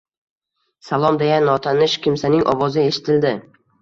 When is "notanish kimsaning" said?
1.49-2.47